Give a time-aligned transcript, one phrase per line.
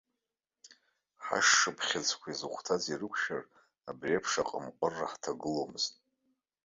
[1.25, 3.43] Ҳашшыԥхьыӡқәа изыхәҭаз ирықәшәар,
[3.89, 5.93] абри еиԥш аҟымҟыра ҳҭагыломызт.